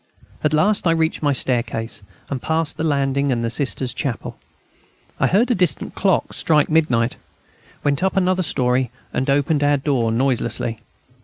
At 0.43 0.51
last 0.51 0.87
I 0.87 0.91
reached 0.97 1.21
my 1.21 1.31
staircase, 1.31 2.01
and 2.27 2.41
passed 2.41 2.77
the 2.77 2.83
landing 2.83 3.31
and 3.31 3.45
the 3.45 3.51
Sisters' 3.51 3.93
chapel. 3.93 4.35
I 5.19 5.27
heard 5.27 5.51
a 5.51 5.53
distant 5.53 5.93
clock 5.93 6.33
strike 6.33 6.69
midnight, 6.71 7.17
went 7.83 8.01
up 8.01 8.17
another 8.17 8.41
storey, 8.41 8.89
and 9.13 9.29
opened 9.29 9.63
our 9.63 9.77
door 9.77 10.11
noiselessly. 10.11 10.79